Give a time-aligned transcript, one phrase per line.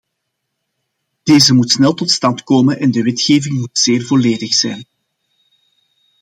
[1.23, 4.85] Deze moet snel tot stand komen en de wetgeving moet zeer volledig zijn.